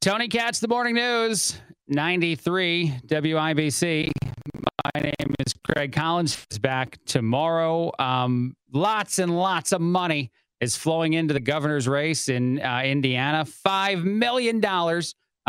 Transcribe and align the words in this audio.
Tony 0.00 0.28
Katz, 0.28 0.60
the 0.60 0.68
morning 0.68 0.94
news, 0.94 1.60
93 1.88 3.00
WIBC. 3.06 4.12
My 4.94 5.00
name 5.00 5.34
is 5.44 5.52
Craig 5.64 5.90
Collins. 5.90 6.46
Is 6.52 6.60
back 6.60 6.98
tomorrow. 7.04 7.90
Um, 7.98 8.54
lots 8.72 9.18
and 9.18 9.36
lots 9.36 9.72
of 9.72 9.80
money 9.80 10.30
is 10.60 10.76
flowing 10.76 11.14
into 11.14 11.34
the 11.34 11.40
governor's 11.40 11.88
race 11.88 12.28
in 12.28 12.60
uh, 12.60 12.82
Indiana. 12.84 13.44
$5 13.44 14.04
million. 14.04 14.64
Uh, 14.64 15.00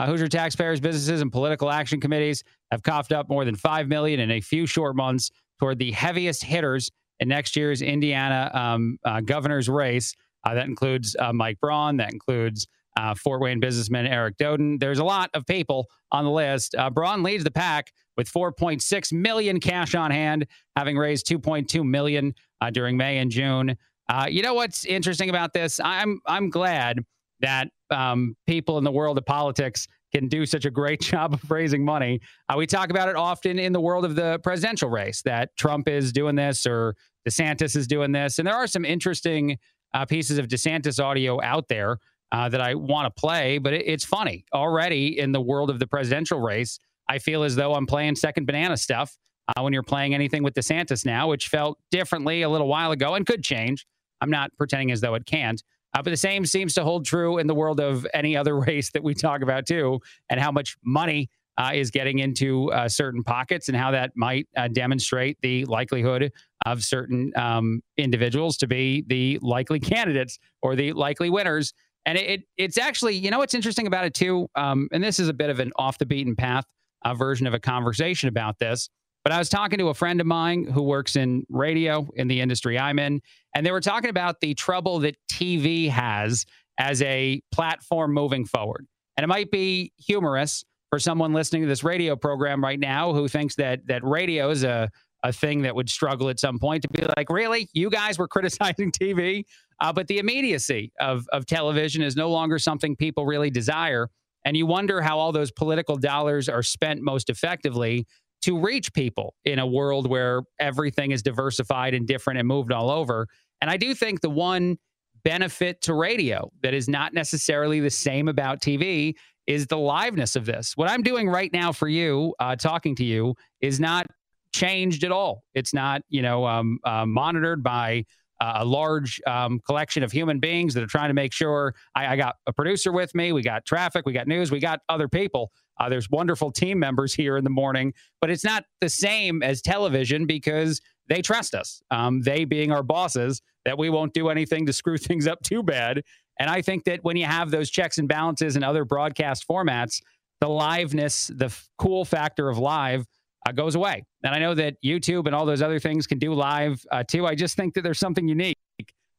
Hoosier 0.07 0.27
taxpayers, 0.27 0.79
businesses, 0.79 1.21
and 1.21 1.31
political 1.31 1.69
action 1.69 2.01
committees 2.01 2.43
have 2.71 2.81
coughed 2.81 3.11
up 3.11 3.29
more 3.29 3.45
than 3.45 3.55
5 3.55 3.87
million 3.87 4.19
in 4.19 4.31
a 4.31 4.41
few 4.41 4.65
short 4.65 4.95
months 4.95 5.29
toward 5.59 5.77
the 5.77 5.91
heaviest 5.91 6.43
hitters 6.43 6.89
in 7.19 7.27
next 7.27 7.55
year's 7.55 7.83
Indiana 7.83 8.49
um, 8.55 8.97
uh, 9.05 9.21
governor's 9.21 9.69
race. 9.69 10.15
Uh, 10.43 10.55
that 10.55 10.65
includes 10.65 11.15
uh, 11.19 11.31
Mike 11.31 11.59
Braun. 11.59 11.97
That 11.97 12.11
includes 12.11 12.65
uh, 12.99 13.15
Fort 13.15 13.41
Wayne 13.41 13.59
businessman 13.59 14.05
Eric 14.05 14.37
Doden. 14.37 14.79
There's 14.79 14.99
a 14.99 15.03
lot 15.03 15.29
of 15.33 15.45
people 15.45 15.87
on 16.11 16.25
the 16.25 16.31
list. 16.31 16.75
Braun 16.93 17.23
leads 17.23 17.43
the 17.43 17.51
pack 17.51 17.91
with 18.17 18.29
4.6 18.29 19.13
million 19.13 19.59
cash 19.59 19.95
on 19.95 20.11
hand, 20.11 20.45
having 20.75 20.97
raised 20.97 21.25
2.2 21.27 21.85
million 21.85 22.33
during 22.73 22.97
May 22.97 23.19
and 23.19 23.31
June. 23.31 23.77
Uh, 24.09 24.25
you 24.29 24.41
know 24.41 24.55
what's 24.55 24.85
interesting 24.85 25.29
about 25.29 25.53
this? 25.53 25.79
I'm 25.83 26.19
I'm 26.25 26.49
glad 26.49 27.05
that 27.41 27.69
um, 27.91 28.35
people 28.47 28.77
in 28.77 28.83
the 28.83 28.91
world 28.91 29.17
of 29.17 29.25
politics 29.25 29.87
can 30.11 30.27
do 30.27 30.45
such 30.45 30.65
a 30.65 30.71
great 30.71 30.99
job 31.11 31.33
of 31.33 31.51
raising 31.51 31.85
money. 31.85 32.19
Uh, 32.49 32.55
we 32.57 32.65
talk 32.65 32.89
about 32.89 33.07
it 33.07 33.15
often 33.15 33.59
in 33.59 33.71
the 33.71 33.79
world 33.79 34.03
of 34.03 34.15
the 34.15 34.39
presidential 34.39 34.89
race 34.89 35.21
that 35.21 35.55
Trump 35.57 35.87
is 35.87 36.11
doing 36.11 36.35
this 36.35 36.65
or 36.65 36.95
DeSantis 37.27 37.75
is 37.75 37.87
doing 37.87 38.11
this, 38.11 38.39
and 38.39 38.47
there 38.47 38.55
are 38.55 38.67
some 38.67 38.83
interesting 38.83 39.57
uh, 39.93 40.05
pieces 40.05 40.37
of 40.37 40.47
DeSantis 40.47 41.01
audio 41.01 41.41
out 41.41 41.67
there 41.67 41.97
uh, 42.31 42.49
that 42.49 42.61
I 42.61 42.75
want 42.75 43.13
to 43.13 43.19
play. 43.19 43.57
But 43.57 43.73
it, 43.73 43.87
it's 43.87 44.05
funny 44.05 44.45
already 44.53 45.19
in 45.19 45.31
the 45.31 45.41
world 45.41 45.69
of 45.69 45.79
the 45.79 45.87
presidential 45.87 46.39
race. 46.39 46.79
I 47.07 47.17
feel 47.19 47.43
as 47.43 47.55
though 47.55 47.73
I'm 47.73 47.87
playing 47.87 48.15
second 48.15 48.45
banana 48.45 48.77
stuff 48.77 49.17
uh, 49.47 49.61
when 49.61 49.73
you're 49.73 49.83
playing 49.83 50.13
anything 50.13 50.43
with 50.43 50.53
DeSantis 50.53 51.05
now, 51.05 51.27
which 51.27 51.47
felt 51.47 51.79
differently 51.91 52.43
a 52.43 52.49
little 52.49 52.67
while 52.67 52.91
ago 52.91 53.15
and 53.15 53.25
could 53.25 53.43
change. 53.43 53.85
I'm 54.21 54.29
not 54.29 54.51
pretending 54.57 54.91
as 54.91 55.01
though 55.01 55.15
it 55.15 55.25
can't. 55.25 55.61
Uh, 55.95 56.03
but 56.03 56.11
the 56.11 56.17
same 56.17 56.45
seems 56.45 56.75
to 56.75 56.83
hold 56.83 57.05
true 57.05 57.39
in 57.39 57.47
the 57.47 57.55
world 57.55 57.79
of 57.79 58.05
any 58.13 58.37
other 58.37 58.59
race 58.59 58.91
that 58.91 59.03
we 59.03 59.13
talk 59.13 59.41
about 59.41 59.65
too, 59.65 59.99
and 60.29 60.39
how 60.39 60.51
much 60.51 60.77
money 60.83 61.29
uh, 61.57 61.71
is 61.73 61.91
getting 61.91 62.19
into 62.19 62.71
uh, 62.71 62.87
certain 62.87 63.21
pockets 63.21 63.67
and 63.67 63.75
how 63.77 63.91
that 63.91 64.11
might 64.15 64.47
uh, 64.55 64.67
demonstrate 64.69 65.37
the 65.41 65.65
likelihood 65.65 66.31
of 66.65 66.83
certain 66.83 67.33
um, 67.35 67.81
individuals 67.97 68.55
to 68.57 68.67
be 68.67 69.03
the 69.07 69.37
likely 69.41 69.79
candidates 69.79 70.39
or 70.61 70.75
the 70.75 70.93
likely 70.93 71.29
winners. 71.29 71.73
And 72.09 72.17
it, 72.17 72.27
it 72.27 72.41
it's 72.57 72.77
actually, 72.79 73.13
you 73.13 73.29
know, 73.29 73.37
what's 73.37 73.53
interesting 73.53 73.85
about 73.85 74.03
it 74.03 74.15
too, 74.15 74.47
um, 74.55 74.87
and 74.91 75.03
this 75.03 75.19
is 75.19 75.29
a 75.29 75.33
bit 75.33 75.51
of 75.51 75.59
an 75.59 75.71
off 75.75 75.99
the 75.99 76.07
beaten 76.07 76.35
path 76.35 76.65
uh, 77.05 77.13
version 77.13 77.45
of 77.45 77.53
a 77.53 77.59
conversation 77.59 78.29
about 78.29 78.57
this. 78.57 78.89
But 79.23 79.31
I 79.31 79.37
was 79.37 79.47
talking 79.47 79.77
to 79.77 79.89
a 79.89 79.93
friend 79.93 80.19
of 80.19 80.25
mine 80.25 80.63
who 80.63 80.81
works 80.81 81.15
in 81.15 81.43
radio 81.49 82.09
in 82.15 82.27
the 82.27 82.41
industry 82.41 82.79
I'm 82.79 82.97
in, 82.97 83.21
and 83.55 83.63
they 83.63 83.71
were 83.71 83.79
talking 83.79 84.09
about 84.09 84.41
the 84.41 84.55
trouble 84.55 84.97
that 85.01 85.17
TV 85.31 85.87
has 85.91 86.47
as 86.79 87.03
a 87.03 87.43
platform 87.51 88.11
moving 88.11 88.43
forward. 88.43 88.87
And 89.15 89.23
it 89.23 89.27
might 89.27 89.51
be 89.51 89.93
humorous 89.99 90.63
for 90.89 90.97
someone 90.97 91.31
listening 91.31 91.61
to 91.61 91.67
this 91.67 91.83
radio 91.83 92.15
program 92.15 92.63
right 92.63 92.79
now 92.79 93.13
who 93.13 93.27
thinks 93.27 93.53
that 93.57 93.85
that 93.85 94.03
radio 94.03 94.49
is 94.49 94.63
a 94.63 94.89
a 95.23 95.33
thing 95.33 95.63
that 95.63 95.75
would 95.75 95.89
struggle 95.89 96.29
at 96.29 96.39
some 96.39 96.59
point 96.59 96.83
to 96.83 96.89
be 96.89 97.05
like, 97.17 97.29
really, 97.29 97.67
you 97.73 97.89
guys 97.89 98.17
were 98.17 98.27
criticizing 98.27 98.91
TV, 98.99 99.43
uh, 99.81 99.93
but 99.93 100.07
the 100.07 100.19
immediacy 100.19 100.91
of 100.99 101.27
of 101.31 101.45
television 101.45 102.01
is 102.01 102.15
no 102.15 102.29
longer 102.29 102.59
something 102.59 102.95
people 102.95 103.25
really 103.25 103.49
desire. 103.49 104.09
And 104.45 104.55
you 104.55 104.65
wonder 104.65 105.01
how 105.01 105.19
all 105.19 105.31
those 105.31 105.51
political 105.51 105.97
dollars 105.97 106.47
are 106.47 106.63
spent 106.63 107.01
most 107.01 107.29
effectively 107.29 108.05
to 108.41 108.57
reach 108.57 108.93
people 108.93 109.35
in 109.43 109.59
a 109.59 109.67
world 109.67 110.09
where 110.09 110.43
everything 110.59 111.11
is 111.11 111.21
diversified 111.21 111.93
and 111.93 112.07
different 112.07 112.39
and 112.39 112.47
moved 112.47 112.71
all 112.71 112.89
over. 112.89 113.27
And 113.61 113.69
I 113.69 113.77
do 113.77 113.93
think 113.93 114.21
the 114.21 114.29
one 114.29 114.77
benefit 115.23 115.81
to 115.81 115.93
radio 115.93 116.49
that 116.63 116.73
is 116.73 116.87
not 116.87 117.13
necessarily 117.13 117.81
the 117.81 117.89
same 117.89 118.29
about 118.29 118.61
TV 118.61 119.15
is 119.47 119.67
the 119.67 119.75
liveness 119.75 120.35
of 120.35 120.45
this. 120.45 120.77
What 120.77 120.89
I'm 120.89 121.03
doing 121.03 121.27
right 121.27 121.51
now 121.51 121.71
for 121.71 121.87
you, 121.87 122.33
uh, 122.39 122.55
talking 122.55 122.95
to 122.95 123.03
you, 123.03 123.35
is 123.61 123.79
not 123.79 124.07
changed 124.53 125.03
at 125.03 125.11
all. 125.11 125.43
It's 125.53 125.73
not, 125.73 126.01
you 126.07 126.21
know, 126.21 126.45
um, 126.45 126.79
uh, 126.83 127.05
monitored 127.05 127.63
by 127.63 128.05
a 128.41 128.63
large 128.63 129.21
um, 129.27 129.59
collection 129.65 130.01
of 130.01 130.11
human 130.11 130.39
beings 130.39 130.73
that 130.73 130.83
are 130.83 130.87
trying 130.87 131.09
to 131.09 131.13
make 131.13 131.33
sure 131.33 131.75
I, 131.95 132.13
I, 132.13 132.15
got 132.15 132.37
a 132.47 132.53
producer 132.53 132.91
with 132.91 133.13
me. 133.13 133.33
We 133.33 133.41
got 133.41 133.65
traffic, 133.65 134.05
we 134.05 134.13
got 134.13 134.27
news, 134.27 134.49
we 134.49 134.59
got 134.59 134.79
other 134.87 135.09
people. 135.09 135.51
Uh, 135.79 135.89
there's 135.89 136.09
wonderful 136.09 136.51
team 136.51 136.79
members 136.79 137.13
here 137.13 137.37
in 137.37 137.43
the 137.43 137.49
morning, 137.49 137.93
but 138.21 138.29
it's 138.29 138.43
not 138.43 138.63
the 138.81 138.89
same 138.89 139.43
as 139.43 139.61
television 139.61 140.25
because 140.25 140.81
they 141.07 141.21
trust 141.21 141.55
us. 141.55 141.81
Um, 141.91 142.21
they 142.21 142.45
being 142.45 142.71
our 142.71 142.83
bosses, 142.83 143.41
that 143.65 143.77
we 143.77 143.89
won't 143.89 144.13
do 144.13 144.29
anything 144.29 144.65
to 144.65 144.73
screw 144.73 144.97
things 144.97 145.27
up 145.27 145.41
too 145.43 145.63
bad. 145.63 146.03
And 146.39 146.49
I 146.49 146.61
think 146.61 146.85
that 146.85 147.03
when 147.03 147.17
you 147.17 147.25
have 147.25 147.51
those 147.51 147.69
checks 147.69 147.97
and 147.97 148.07
balances 148.07 148.55
and 148.55 148.63
other 148.63 148.85
broadcast 148.85 149.45
formats, 149.47 150.01
the 150.39 150.47
liveness, 150.47 151.35
the 151.37 151.45
f- 151.45 151.67
cool 151.77 152.05
factor 152.05 152.47
of 152.49 152.57
live 152.57 153.05
uh, 153.47 153.51
goes 153.51 153.75
away. 153.75 154.03
And 154.23 154.33
I 154.33 154.39
know 154.39 154.53
that 154.55 154.75
YouTube 154.83 155.25
and 155.25 155.35
all 155.35 155.45
those 155.45 155.61
other 155.61 155.79
things 155.79 156.07
can 156.07 156.19
do 156.19 156.33
live 156.33 156.83
uh, 156.91 157.03
too. 157.03 157.25
I 157.25 157.35
just 157.35 157.55
think 157.55 157.73
that 157.75 157.81
there's 157.81 157.99
something 157.99 158.27
unique 158.27 158.57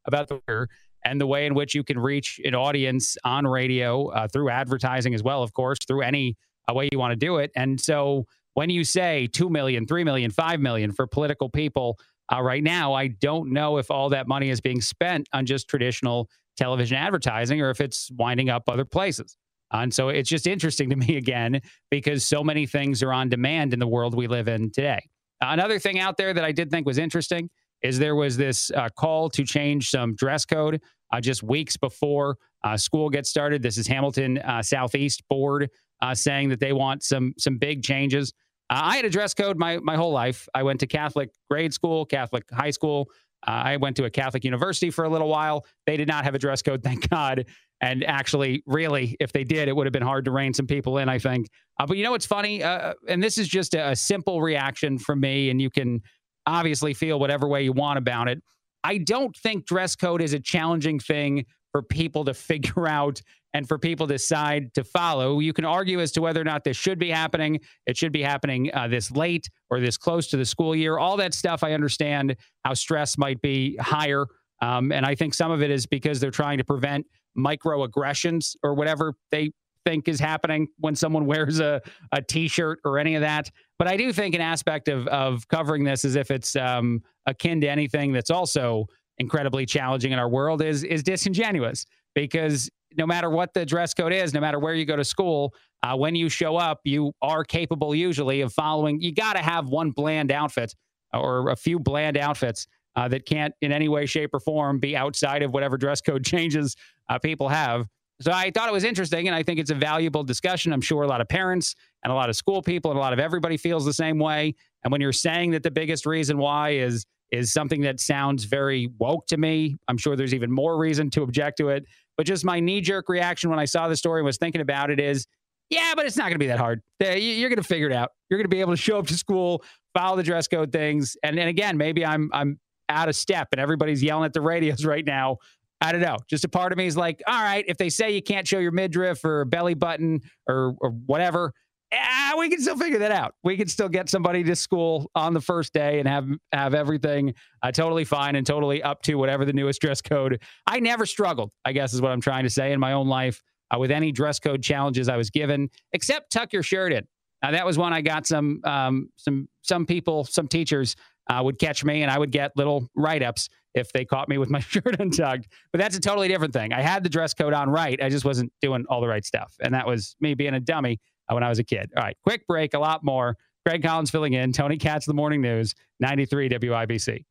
about 0.06 0.28
the 0.28 0.66
and 1.04 1.20
the 1.20 1.26
way 1.26 1.46
in 1.46 1.54
which 1.54 1.74
you 1.74 1.82
can 1.82 1.98
reach 1.98 2.40
an 2.44 2.54
audience 2.54 3.16
on 3.24 3.46
radio 3.46 4.08
uh, 4.08 4.28
through 4.28 4.50
advertising 4.50 5.14
as 5.14 5.22
well, 5.22 5.42
of 5.42 5.54
course, 5.54 5.78
through 5.86 6.02
any 6.02 6.36
uh, 6.68 6.74
way 6.74 6.88
you 6.92 6.98
want 6.98 7.12
to 7.12 7.16
do 7.16 7.38
it. 7.38 7.50
And 7.56 7.80
so 7.80 8.26
when 8.54 8.70
you 8.70 8.84
say 8.84 9.26
2 9.28 9.48
million, 9.48 9.86
3 9.86 10.04
million, 10.04 10.30
5 10.30 10.60
million 10.60 10.92
for 10.92 11.06
political 11.06 11.48
people 11.48 11.98
uh, 12.32 12.42
right 12.42 12.62
now, 12.62 12.92
I 12.92 13.08
don't 13.08 13.52
know 13.52 13.78
if 13.78 13.90
all 13.90 14.10
that 14.10 14.28
money 14.28 14.50
is 14.50 14.60
being 14.60 14.80
spent 14.80 15.26
on 15.32 15.46
just 15.46 15.68
traditional 15.68 16.28
television 16.56 16.98
advertising 16.98 17.60
or 17.60 17.70
if 17.70 17.80
it's 17.80 18.10
winding 18.12 18.50
up 18.50 18.64
other 18.68 18.84
places. 18.84 19.36
And 19.72 19.92
so 19.92 20.08
it's 20.08 20.28
just 20.28 20.46
interesting 20.46 20.90
to 20.90 20.96
me 21.06 21.16
again 21.16 21.60
because 21.90 22.24
so 22.24 22.42
many 22.42 22.66
things 22.66 23.02
are 23.02 23.12
on 23.12 23.28
demand 23.28 23.72
in 23.72 23.78
the 23.78 23.88
world 23.88 24.14
we 24.14 24.26
live 24.26 24.48
in 24.48 24.70
today. 24.70 25.00
Another 25.40 25.78
thing 25.78 25.98
out 25.98 26.16
there 26.16 26.34
that 26.34 26.44
I 26.44 26.52
did 26.52 26.70
think 26.70 26.86
was 26.86 26.98
interesting 26.98 27.48
is 27.82 27.98
there 27.98 28.14
was 28.14 28.36
this 28.36 28.70
uh, 28.72 28.88
call 28.90 29.30
to 29.30 29.44
change 29.44 29.88
some 29.88 30.14
dress 30.14 30.44
code 30.44 30.82
uh, 31.12 31.20
just 31.20 31.42
weeks 31.42 31.76
before 31.76 32.36
uh, 32.62 32.76
school 32.76 33.08
gets 33.08 33.30
started. 33.30 33.62
This 33.62 33.78
is 33.78 33.86
Hamilton 33.86 34.38
uh, 34.38 34.62
Southeast 34.62 35.22
Board 35.28 35.70
uh, 36.02 36.14
saying 36.14 36.50
that 36.50 36.60
they 36.60 36.72
want 36.72 37.02
some 37.02 37.32
some 37.38 37.56
big 37.56 37.82
changes. 37.82 38.32
Uh, 38.68 38.80
I 38.82 38.96
had 38.96 39.04
a 39.04 39.10
dress 39.10 39.34
code 39.34 39.56
my 39.56 39.78
my 39.78 39.96
whole 39.96 40.12
life. 40.12 40.46
I 40.54 40.62
went 40.62 40.80
to 40.80 40.86
Catholic 40.86 41.30
grade 41.50 41.72
school, 41.72 42.04
Catholic 42.04 42.44
high 42.52 42.70
school. 42.70 43.08
I 43.42 43.78
went 43.78 43.96
to 43.96 44.04
a 44.04 44.10
Catholic 44.10 44.44
university 44.44 44.90
for 44.90 45.06
a 45.06 45.08
little 45.08 45.28
while. 45.28 45.64
They 45.86 45.96
did 45.96 46.06
not 46.06 46.24
have 46.24 46.34
a 46.34 46.38
dress 46.38 46.60
code, 46.60 46.82
thank 46.84 47.08
God. 47.08 47.46
And 47.80 48.04
actually, 48.04 48.62
really, 48.66 49.16
if 49.20 49.32
they 49.32 49.44
did, 49.44 49.68
it 49.68 49.74
would 49.74 49.86
have 49.86 49.92
been 49.92 50.02
hard 50.02 50.26
to 50.26 50.30
rein 50.30 50.52
some 50.52 50.66
people 50.66 50.98
in, 50.98 51.08
I 51.08 51.18
think. 51.18 51.46
Uh, 51.78 51.86
but 51.86 51.96
you 51.96 52.04
know 52.04 52.10
what's 52.10 52.26
funny? 52.26 52.62
Uh, 52.62 52.92
and 53.08 53.22
this 53.22 53.38
is 53.38 53.48
just 53.48 53.74
a, 53.74 53.90
a 53.90 53.96
simple 53.96 54.42
reaction 54.42 54.98
from 54.98 55.20
me, 55.20 55.50
and 55.50 55.62
you 55.62 55.70
can 55.70 56.02
obviously 56.46 56.92
feel 56.92 57.18
whatever 57.18 57.48
way 57.48 57.62
you 57.62 57.72
want 57.72 57.98
about 57.98 58.28
it. 58.28 58.42
I 58.84 58.98
don't 58.98 59.36
think 59.36 59.66
dress 59.66 59.96
code 59.96 60.22
is 60.22 60.32
a 60.32 60.40
challenging 60.40 60.98
thing 60.98 61.46
for 61.72 61.82
people 61.82 62.24
to 62.24 62.34
figure 62.50 62.86
out 62.86 63.22
and 63.52 63.66
for 63.66 63.78
people 63.78 64.06
to 64.06 64.14
decide 64.14 64.72
to 64.74 64.84
follow. 64.84 65.40
You 65.40 65.52
can 65.52 65.64
argue 65.64 66.00
as 66.00 66.12
to 66.12 66.20
whether 66.20 66.40
or 66.40 66.44
not 66.44 66.62
this 66.64 66.76
should 66.76 66.98
be 66.98 67.10
happening. 67.10 67.60
It 67.86 67.96
should 67.96 68.12
be 68.12 68.22
happening 68.22 68.70
uh, 68.72 68.88
this 68.88 69.10
late 69.10 69.48
or 69.70 69.80
this 69.80 69.96
close 69.96 70.28
to 70.28 70.36
the 70.36 70.44
school 70.44 70.74
year. 70.76 70.98
All 70.98 71.16
that 71.16 71.34
stuff, 71.34 71.64
I 71.64 71.72
understand 71.72 72.36
how 72.64 72.74
stress 72.74 73.18
might 73.18 73.40
be 73.40 73.76
higher. 73.78 74.26
Um, 74.62 74.92
and 74.92 75.04
I 75.04 75.14
think 75.14 75.34
some 75.34 75.50
of 75.50 75.62
it 75.62 75.70
is 75.70 75.86
because 75.86 76.20
they're 76.20 76.30
trying 76.30 76.58
to 76.58 76.64
prevent 76.64 77.06
microaggressions 77.36 78.56
or 78.62 78.74
whatever 78.74 79.14
they 79.30 79.50
think 79.84 80.08
is 80.08 80.20
happening 80.20 80.68
when 80.78 80.94
someone 80.94 81.26
wears 81.32 81.60
a, 81.60 81.80
a 82.12 82.22
t-shirt 82.22 82.80
or 82.84 82.98
any 82.98 83.14
of 83.14 83.22
that. 83.22 83.50
But 83.78 83.88
I 83.88 83.96
do 83.96 84.12
think 84.12 84.34
an 84.34 84.40
aspect 84.40 84.88
of 84.88 85.06
of 85.08 85.48
covering 85.48 85.84
this 85.84 86.04
as 86.04 86.16
if 86.16 86.30
it's 86.30 86.56
um, 86.56 87.02
akin 87.26 87.60
to 87.62 87.68
anything 87.68 88.12
that's 88.12 88.30
also 88.30 88.86
incredibly 89.18 89.66
challenging 89.66 90.12
in 90.12 90.18
our 90.18 90.28
world 90.28 90.62
is 90.62 90.84
is 90.84 91.02
disingenuous 91.02 91.86
because 92.14 92.70
no 92.96 93.06
matter 93.06 93.30
what 93.30 93.54
the 93.54 93.64
dress 93.64 93.94
code 93.94 94.12
is, 94.12 94.34
no 94.34 94.40
matter 94.40 94.58
where 94.58 94.74
you 94.74 94.84
go 94.84 94.96
to 94.96 95.04
school, 95.04 95.54
uh, 95.82 95.96
when 95.96 96.14
you 96.14 96.28
show 96.28 96.56
up, 96.56 96.80
you 96.84 97.12
are 97.22 97.44
capable 97.44 97.94
usually 97.94 98.40
of 98.40 98.52
following. 98.52 99.00
You 99.00 99.14
got 99.14 99.34
to 99.34 99.38
have 99.38 99.68
one 99.68 99.92
bland 99.92 100.32
outfit 100.32 100.74
or 101.12 101.50
a 101.50 101.56
few 101.56 101.78
bland 101.78 102.16
outfits 102.16 102.66
uh, 102.96 103.08
that 103.08 103.26
can't 103.26 103.54
in 103.60 103.72
any 103.72 103.88
way, 103.88 104.06
shape, 104.06 104.30
or 104.32 104.40
form 104.40 104.78
be 104.78 104.96
outside 104.96 105.42
of 105.42 105.52
whatever 105.52 105.76
dress 105.76 106.00
code 106.00 106.24
changes 106.24 106.76
uh, 107.08 107.18
people 107.18 107.48
have. 107.48 107.86
So 108.20 108.32
I 108.32 108.50
thought 108.50 108.68
it 108.68 108.72
was 108.72 108.84
interesting, 108.84 109.28
and 109.28 109.34
I 109.34 109.42
think 109.42 109.58
it's 109.58 109.70
a 109.70 109.74
valuable 109.74 110.22
discussion. 110.22 110.72
I'm 110.72 110.82
sure 110.82 111.02
a 111.02 111.06
lot 111.06 111.22
of 111.22 111.28
parents 111.28 111.74
and 112.04 112.12
a 112.12 112.14
lot 112.14 112.28
of 112.28 112.36
school 112.36 112.60
people 112.60 112.90
and 112.90 112.98
a 112.98 113.00
lot 113.00 113.14
of 113.14 113.18
everybody 113.18 113.56
feels 113.56 113.84
the 113.84 113.94
same 113.94 114.18
way. 114.18 114.54
And 114.84 114.92
when 114.92 115.00
you're 115.00 115.12
saying 115.12 115.52
that 115.52 115.62
the 115.62 115.70
biggest 115.70 116.06
reason 116.06 116.38
why 116.38 116.70
is 116.70 117.06
is 117.30 117.52
something 117.52 117.82
that 117.82 118.00
sounds 118.00 118.44
very 118.44 118.90
woke 118.98 119.24
to 119.28 119.36
me, 119.36 119.76
I'm 119.86 119.96
sure 119.96 120.16
there's 120.16 120.34
even 120.34 120.50
more 120.50 120.76
reason 120.76 121.10
to 121.10 121.22
object 121.22 121.58
to 121.58 121.68
it. 121.68 121.84
But 122.16 122.26
just 122.26 122.44
my 122.44 122.58
knee 122.58 122.80
jerk 122.80 123.08
reaction 123.08 123.50
when 123.50 123.60
I 123.60 123.66
saw 123.66 123.88
the 123.88 123.96
story 123.96 124.20
and 124.20 124.26
was 124.26 124.36
thinking 124.36 124.60
about 124.60 124.90
it 124.90 124.98
is, 124.98 125.26
yeah, 125.70 125.92
but 125.94 126.04
it's 126.04 126.16
not 126.16 126.24
going 126.24 126.34
to 126.34 126.38
be 126.38 126.48
that 126.48 126.58
hard. 126.58 126.82
You're 126.98 127.48
going 127.48 127.56
to 127.56 127.62
figure 127.62 127.86
it 127.86 127.92
out. 127.92 128.10
You're 128.28 128.38
going 128.38 128.50
to 128.50 128.54
be 128.54 128.60
able 128.60 128.72
to 128.72 128.76
show 128.76 128.98
up 128.98 129.06
to 129.06 129.16
school, 129.16 129.62
follow 129.94 130.16
the 130.16 130.24
dress 130.24 130.48
code 130.48 130.72
things, 130.72 131.16
and 131.22 131.38
and 131.38 131.48
again, 131.48 131.76
maybe 131.76 132.04
I'm 132.04 132.28
I'm 132.32 132.58
out 132.90 133.08
of 133.08 133.16
step 133.16 133.48
and 133.52 133.60
everybody's 133.60 134.02
yelling 134.02 134.24
at 134.24 134.32
the 134.32 134.40
radios 134.40 134.84
right 134.84 135.04
now. 135.04 135.38
I 135.80 135.92
don't 135.92 136.02
know. 136.02 136.18
Just 136.28 136.44
a 136.44 136.48
part 136.48 136.72
of 136.72 136.78
me 136.78 136.86
is 136.86 136.96
like, 136.96 137.22
all 137.26 137.42
right, 137.42 137.64
if 137.66 137.78
they 137.78 137.88
say 137.88 138.10
you 138.10 138.22
can't 138.22 138.46
show 138.46 138.58
your 138.58 138.72
midriff 138.72 139.24
or 139.24 139.46
belly 139.46 139.74
button 139.74 140.20
or 140.46 140.74
or 140.80 140.90
whatever, 140.90 141.54
yeah, 141.92 142.36
we 142.36 142.48
can 142.48 142.60
still 142.60 142.76
figure 142.76 142.98
that 143.00 143.10
out. 143.10 143.34
We 143.42 143.56
can 143.56 143.66
still 143.66 143.88
get 143.88 144.08
somebody 144.08 144.44
to 144.44 144.54
school 144.54 145.10
on 145.14 145.34
the 145.34 145.40
first 145.40 145.72
day 145.72 145.98
and 145.98 146.06
have 146.06 146.28
have 146.52 146.74
everything 146.74 147.34
uh, 147.62 147.72
totally 147.72 148.04
fine 148.04 148.36
and 148.36 148.46
totally 148.46 148.82
up 148.82 149.02
to 149.02 149.16
whatever 149.16 149.44
the 149.44 149.52
newest 149.52 149.80
dress 149.80 150.00
code. 150.00 150.40
I 150.66 150.80
never 150.80 151.04
struggled, 151.04 151.50
I 151.64 151.72
guess 151.72 151.92
is 151.92 152.00
what 152.00 152.12
I'm 152.12 152.20
trying 152.20 152.44
to 152.44 152.50
say 152.50 152.72
in 152.72 152.78
my 152.78 152.92
own 152.92 153.08
life 153.08 153.42
uh, 153.74 153.78
with 153.78 153.90
any 153.90 154.12
dress 154.12 154.38
code 154.38 154.62
challenges 154.62 155.08
I 155.08 155.16
was 155.16 155.30
given, 155.30 155.68
except 155.92 156.30
tuck 156.30 156.52
your 156.52 156.62
shirt 156.62 156.92
in. 156.92 157.06
Now 157.42 157.52
that 157.52 157.66
was 157.66 157.76
one 157.76 157.92
I 157.92 158.02
got 158.02 158.26
some 158.26 158.60
um, 158.64 159.08
some 159.16 159.48
some 159.62 159.84
people, 159.84 160.24
some 160.24 160.46
teachers 160.46 160.94
uh, 161.28 161.40
would 161.42 161.58
catch 161.58 161.84
me, 161.84 162.02
and 162.02 162.10
I 162.10 162.18
would 162.18 162.30
get 162.30 162.52
little 162.56 162.88
write 162.94 163.22
ups 163.22 163.48
if 163.74 163.92
they 163.92 164.04
caught 164.04 164.28
me 164.28 164.38
with 164.38 164.50
my 164.50 164.60
shirt 164.60 164.98
untucked. 164.98 165.48
But 165.72 165.80
that's 165.80 165.96
a 165.96 166.00
totally 166.00 166.28
different 166.28 166.52
thing. 166.52 166.72
I 166.72 166.80
had 166.80 167.02
the 167.04 167.10
dress 167.10 167.34
code 167.34 167.52
on 167.52 167.70
right, 167.70 168.00
I 168.02 168.08
just 168.08 168.24
wasn't 168.24 168.52
doing 168.60 168.84
all 168.88 169.00
the 169.00 169.08
right 169.08 169.24
stuff, 169.24 169.54
and 169.60 169.74
that 169.74 169.86
was 169.86 170.16
me 170.20 170.34
being 170.34 170.54
a 170.54 170.60
dummy 170.60 171.00
uh, 171.28 171.34
when 171.34 171.42
I 171.42 171.48
was 171.48 171.58
a 171.58 171.64
kid. 171.64 171.90
All 171.96 172.02
right, 172.02 172.16
quick 172.22 172.46
break, 172.46 172.74
a 172.74 172.78
lot 172.78 173.04
more. 173.04 173.36
Greg 173.66 173.82
Collins 173.82 174.10
filling 174.10 174.32
in. 174.32 174.52
Tony 174.52 174.78
Katz, 174.78 175.04
the 175.04 175.14
morning 175.14 175.42
news, 175.42 175.74
93 176.00 176.48
WIBC. 176.48 177.24